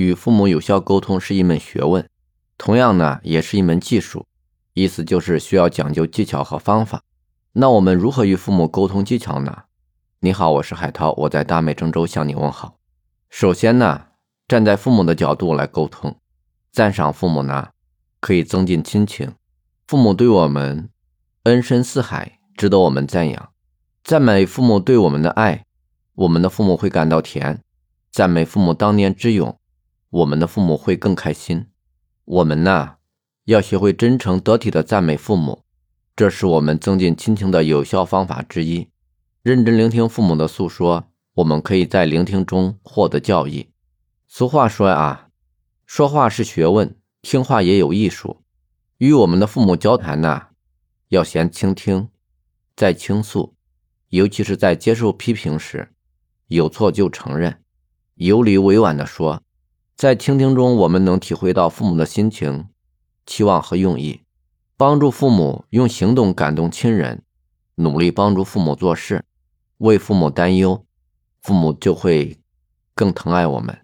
[0.00, 2.08] 与父母有效沟通是一门学问，
[2.56, 4.26] 同样呢，也是一门技术。
[4.72, 7.02] 意思就是需要讲究技巧和方法。
[7.52, 9.64] 那我们如何与父母沟通技巧呢？
[10.20, 12.78] 你好，我是海涛，我在大美郑州向你问好。
[13.28, 14.06] 首先呢，
[14.48, 16.16] 站在父母的角度来沟通，
[16.72, 17.68] 赞赏父母呢，
[18.20, 19.30] 可以增进亲情。
[19.86, 20.88] 父母对我们
[21.42, 23.50] 恩深似海，值得我们赞扬。
[24.02, 25.66] 赞美父母对我们的爱，
[26.14, 27.56] 我们的父母会感到甜；
[28.10, 29.59] 赞美父母当年之勇，
[30.10, 31.66] 我们的父母会更开心。
[32.24, 32.96] 我们呢，
[33.46, 35.64] 要学会真诚得体的赞美父母，
[36.14, 38.90] 这是我们增进亲情的有效方法之一。
[39.42, 41.06] 认真聆听父母的诉说。
[41.34, 43.70] 我们可以在聆听中获得教益。
[44.26, 45.28] 俗话说啊，
[45.86, 48.42] 说话是学问，听话也有艺术。
[48.98, 50.48] 与我们的父母交谈呢，
[51.08, 52.08] 要先倾听，
[52.76, 53.54] 再倾诉，
[54.08, 55.94] 尤其是在接受批评时，
[56.48, 57.62] 有错就承认，
[58.16, 59.42] 有理委婉的说。
[60.00, 62.70] 在倾听中，我们能体会到父母的心情、
[63.26, 64.22] 期望和用意，
[64.74, 67.22] 帮助父母用行动感动亲人，
[67.74, 69.26] 努力帮助父母做事，
[69.76, 70.86] 为父母担忧。
[71.42, 72.38] 父母就会
[72.94, 73.78] 更疼爱我们。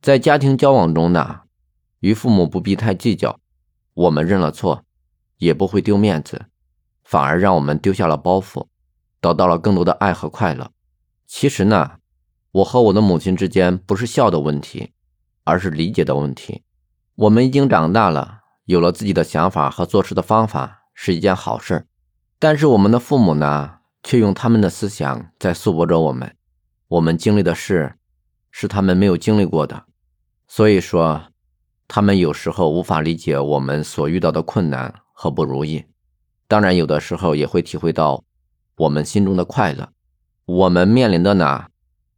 [0.00, 1.40] 在家庭交往中呢，
[1.98, 3.40] 与父母不必太计较，
[3.94, 4.84] 我们认了错，
[5.38, 6.46] 也不会丢面子，
[7.02, 8.68] 反而让我们丢下了包袱，
[9.20, 10.70] 得到了更多的爱和快乐。
[11.26, 11.96] 其实呢，
[12.52, 14.92] 我和我的母亲之间不是孝的问题，
[15.48, 16.62] 而是理解的问题。
[17.14, 21.86] 我们已经长大了，有了自己的想法和做事的方法，是一件好事。
[22.38, 26.36] 但是我们的父母呢，却用他们的思想在束缚着我们。
[26.88, 27.94] 我们经历的事，
[28.50, 29.84] 是他们没有经历过的，
[30.46, 31.22] 所以说，
[31.88, 35.82] 他们有时候无法理解我们所遇到的困难和不如意。
[36.46, 38.22] 当然，有的时候也会体会到
[38.76, 39.88] 我们心中的快乐。
[40.44, 41.64] 我们面临的呢，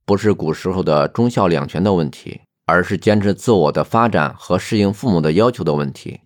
[0.04, 6.20] 不是古时候的忠孝两全的问题，而是坚持自我的发展和适应父母的要求的问题。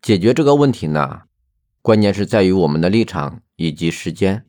[0.00, 1.22] 解决这个问题呢，
[1.82, 4.46] 关键是在于我们的立场以及时间。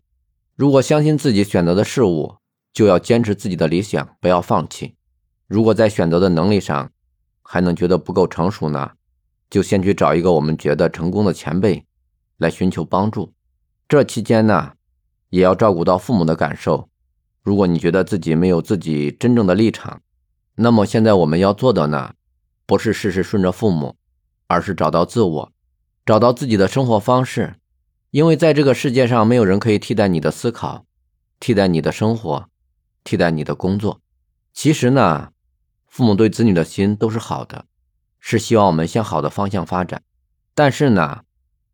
[0.55, 2.35] 如果相信自己选择的事物，
[2.71, 4.95] 就要坚持自己的理想，不要放弃。
[5.47, 6.91] 如果在选择的能力上
[7.41, 8.91] 还能觉得不够成熟呢，
[9.49, 11.83] 就先去找一个我们觉得成功的前辈
[12.37, 13.33] 来寻求帮助。
[13.89, 14.73] 这期间呢，
[15.31, 16.87] 也要照顾到父母的感受。
[17.41, 20.01] 如果你觉得自己没有自己真正的立场，
[20.55, 22.13] 那么现在我们要做的呢，
[22.65, 23.95] 不是事事顺着父母，
[24.47, 25.51] 而是找到自我，
[26.05, 27.55] 找到自己的生活方式。
[28.11, 30.85] 因为在这个世界上，没有人可以替代你的思考，
[31.39, 32.47] 替代你的生活。
[33.03, 33.99] 替代你的工作，
[34.53, 35.31] 其实呢，
[35.87, 37.65] 父母对子女的心都是好的，
[38.19, 40.03] 是希望我们向好的方向发展。
[40.53, 41.21] 但是呢，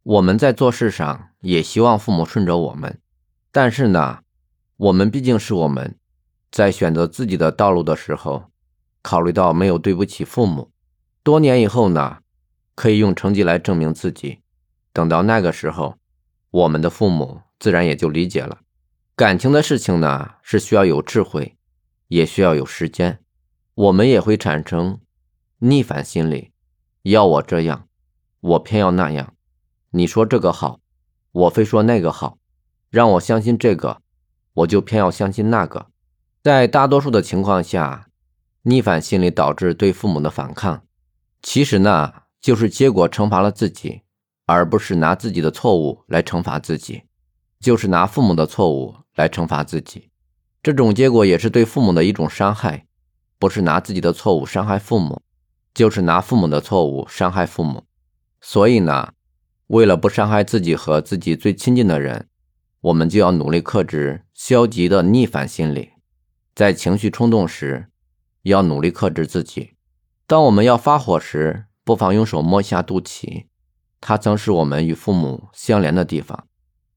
[0.03, 3.01] 我们在做事上也希望父母顺着我们。
[3.51, 4.19] 但是呢，
[4.77, 5.97] 我们毕竟是我们，
[6.49, 8.45] 在选择自己的道路的时候，
[9.07, 10.69] 考虑到没有对不起父母。
[11.23, 12.17] 多年以后呢，
[12.75, 14.39] 可以用成绩来证明自己。
[14.91, 15.95] 等到那个时候，
[16.51, 18.57] 我们的父母自然也就理解了。
[19.15, 21.55] 感情的事情呢，是需要有智慧，
[22.09, 23.19] 也需要有时间。
[23.75, 24.99] 我们也会产生
[25.59, 26.51] 逆反心理，
[27.03, 27.87] 要我这样，
[28.41, 29.33] 我偏要那样。
[29.91, 30.81] 你说这个好，
[31.31, 32.37] 我非说那个好，
[32.89, 34.01] 让我相信这个，
[34.53, 35.85] 我就偏要相信那个。
[36.43, 38.06] 在大多数的情况下，
[38.67, 40.83] 逆反心理导致对父母的反抗，
[41.41, 44.01] 其实呢，就是结果惩罚了自己，
[44.45, 47.03] 而不是拿自己的错误来惩罚自己，
[47.61, 48.95] 就是拿父母的错误。
[49.17, 50.11] 来惩罚自己，
[50.61, 52.85] 这种结果也是对父母的一种伤害，
[53.39, 55.19] 不是拿自己的错误伤害父母，
[55.73, 57.83] 就是拿父母的错误伤害父母。
[58.41, 59.13] 所以呢，
[59.69, 62.27] 为了不伤害自己和自己最亲近的人，
[62.81, 65.93] 我们就要努力克制消极的逆反心理，
[66.53, 67.87] 在情绪冲动时，
[68.49, 69.73] 要努力克制自己。
[70.25, 73.45] 当我们要发火时，不妨用手摸一下肚脐，
[74.01, 76.47] 它曾是我们与父母相连的地方，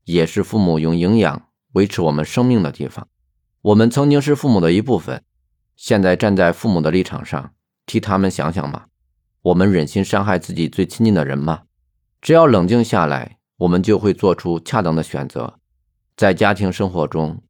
[0.05, 1.47] 也是父母用营养。
[1.75, 3.06] 维持我们生命的地方，
[3.62, 5.22] 我们曾经是父母的一部分，
[5.77, 7.55] 现在站在父母的立场上，
[7.87, 8.88] 替他们想想吧。
[9.43, 11.62] 我们忍心伤害自己最亲近的人吗？
[12.20, 15.61] 只要冷静下来，我们就会做出恰当的选择。
[16.17, 17.41] 在家庭生活中，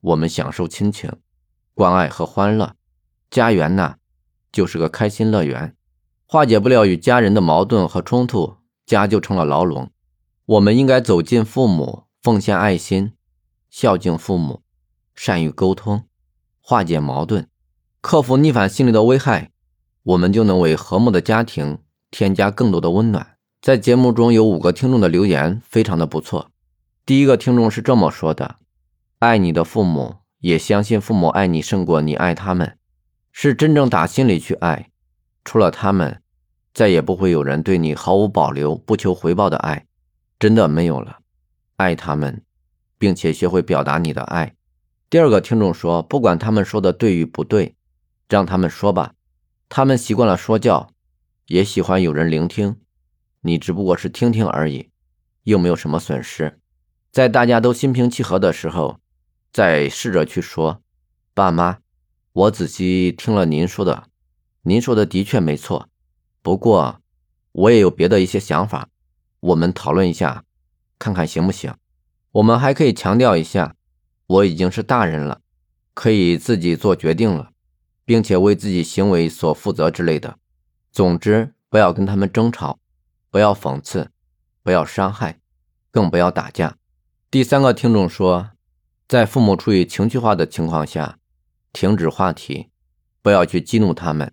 [0.00, 1.08] 我们享受亲情、
[1.72, 2.74] 关爱和欢乐，
[3.30, 3.96] 家园呢，
[4.50, 5.76] 就是个开心乐园。
[6.26, 8.56] 化解不了与家人的矛盾和冲突，
[8.86, 9.90] 家就成了牢笼。
[10.46, 13.12] 我们应该走进父母，奉献爱心。
[13.70, 14.62] 孝敬父母，
[15.14, 16.04] 善于沟通，
[16.60, 17.46] 化解矛盾，
[18.00, 19.52] 克服逆反心理的危害，
[20.02, 21.78] 我们就能为和睦的家庭
[22.10, 23.36] 添加更多的温暖。
[23.62, 26.50] 在节目中有五个听众的留言，非常的不错。
[27.06, 28.56] 第一个听众是这么说的
[29.20, 32.76] ：“爱你的父母，也相信父母爱你胜过你爱他们，
[33.42, 34.90] 是真正打心里去爱，
[35.46, 36.20] 除了他们，
[36.74, 39.86] 再也不会有人对你毫无保留、不求回报的爱，
[40.38, 41.20] 真的没有了。
[41.76, 42.44] 爱他们，
[42.98, 44.54] 并且学会表达你的爱。
[45.08, 47.76] 第二个听众说，不管他们说的对与不对，
[48.28, 49.14] 让他们说吧。
[49.70, 50.92] 他们习惯了说教，
[51.46, 52.76] 也喜欢有人聆听。
[53.40, 54.90] 你只不过是听听而已，
[55.44, 56.60] 又没有什么损失。
[57.10, 59.00] 在大家都心平气和的时候，
[59.50, 60.82] 再试着去说
[61.32, 61.78] ：“爸妈，
[62.32, 64.04] 我仔细听了您说的，
[64.62, 65.88] 您说的的确没错。
[66.42, 67.00] 不过，
[67.52, 68.88] 我也有别的一些想法，
[69.40, 70.44] 我们讨论一下，
[70.98, 71.74] 看看行不行？
[72.32, 73.74] 我们还可以强调一下，
[74.26, 75.40] 我已经是大人了，
[75.94, 77.50] 可以自己做决定了，
[78.04, 80.38] 并且为自己行为所负责之类的。
[80.92, 82.78] 总之，不要跟他们争吵。”
[83.32, 84.10] 不要讽刺，
[84.64, 85.38] 不要伤害，
[85.92, 86.76] 更不要打架。
[87.30, 88.50] 第三个听众说，
[89.06, 91.19] 在父母处于情绪化的情况下，
[91.72, 92.68] 停止话题，
[93.22, 94.32] 不要去激怒他们。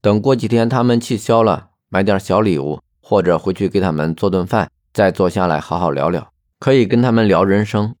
[0.00, 6.32] 等过几天他们气消了，买点小礼物，或者回去给他们做顿饭，再坐下来好好聊聊。
[6.58, 7.94] 可以跟他们聊人生，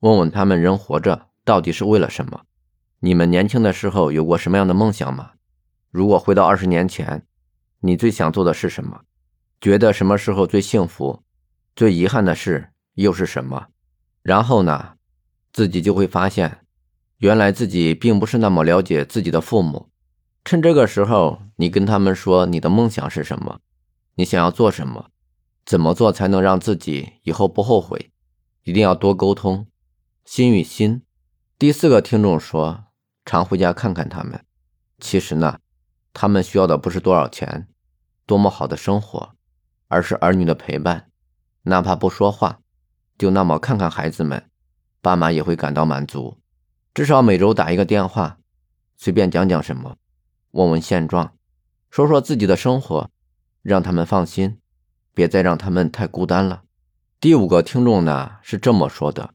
[0.00, 2.42] 问问他们人活着到底是为了什么？
[3.00, 5.32] 你们年轻的时候有过什么样的梦想吗？
[5.90, 7.24] 如果回到二十年前，
[7.80, 9.00] 你最想做的是什么？
[9.60, 11.22] 觉得什么时候最幸福，
[11.74, 13.66] 最遗憾的事又是什么？
[14.22, 14.94] 然后呢，
[15.52, 16.58] 自己就会发现，
[17.26, 19.88] 原来自己并不是那么了解自己的父母。
[20.44, 23.58] 趁这个时候，你跟他们说你的梦想是什么，
[24.14, 25.06] 你想要做什么，
[25.64, 28.12] 怎么做才能让自己以后不后悔？
[28.62, 29.66] 一定要多沟通，
[30.24, 31.02] 心与心。
[31.58, 32.84] 第四个听众说，
[33.24, 34.44] 常回家看看他们。
[35.00, 35.58] 其实呢，
[36.12, 37.66] 他们需要的不是多少钱，
[38.24, 39.34] 多么好的生活。
[39.88, 41.10] 而是儿女的陪伴，
[41.62, 42.60] 哪怕不说话，
[43.18, 44.48] 就那么看看孩子们，
[45.02, 46.38] 爸妈也会感到满足。
[46.96, 48.38] 至少每周打一个电话，
[48.96, 49.98] 随便讲讲什么，
[50.52, 51.34] 问问现状，
[51.90, 53.10] 说说自己的生活，
[53.60, 54.56] 让他们放心，
[55.12, 56.62] 别再让他们太孤单了。
[57.20, 59.34] 第五个听众呢是这么说的：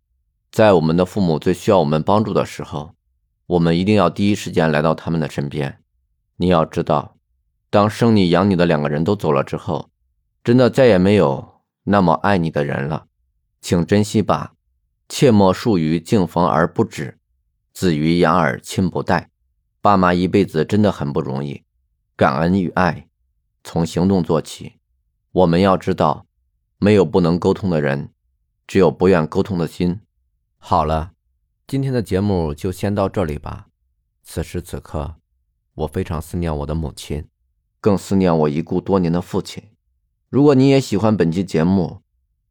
[0.52, 2.96] 在我们的父母最需要我们帮助的时候，
[3.46, 5.84] 我们一定要第一时间来到他们的身边。
[6.38, 7.16] 你要知道，
[7.70, 9.92] 当生你养你的两个人都走了之后。
[10.44, 13.06] 真的再也没有那么爱你的人了，
[13.62, 14.54] 请珍惜吧，
[15.08, 17.20] 切莫树于敬逢而不止，
[17.82, 19.32] 子于养而亲不待。
[19.82, 21.64] 爸妈一辈子真的很不容易，
[22.16, 23.08] 感恩与爱
[23.64, 24.74] 从行动做起。
[25.32, 26.28] 我们要知道，
[26.78, 28.12] 没有不能沟通的人，
[28.68, 30.02] 只有不愿沟通的心。
[30.60, 31.14] 好了，
[31.66, 33.70] 今天的节目就先到这里吧。
[34.22, 35.16] 此时此刻，
[35.74, 37.28] 我非常思念我的母亲，
[37.80, 39.64] 更思念我已故多年的父亲。
[40.30, 42.04] 如果你也喜欢本期节目，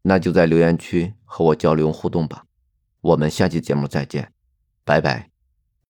[0.02, 2.46] 那就在留言区和我交流互动吧。
[3.00, 4.32] 我们下期节目再见，
[4.90, 5.29] 拜拜。